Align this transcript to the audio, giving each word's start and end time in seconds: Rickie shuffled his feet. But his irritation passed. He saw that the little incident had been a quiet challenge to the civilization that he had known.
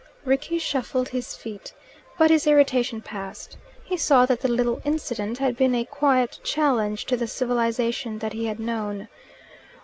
Rickie 0.25 0.57
shuffled 0.57 1.09
his 1.09 1.37
feet. 1.37 1.73
But 2.17 2.31
his 2.31 2.47
irritation 2.47 3.03
passed. 3.03 3.57
He 3.85 3.97
saw 3.97 4.25
that 4.25 4.41
the 4.41 4.47
little 4.47 4.81
incident 4.83 5.37
had 5.37 5.55
been 5.55 5.75
a 5.75 5.85
quiet 5.85 6.39
challenge 6.43 7.05
to 7.05 7.15
the 7.15 7.27
civilization 7.27 8.17
that 8.17 8.33
he 8.33 8.47
had 8.47 8.59
known. 8.59 9.09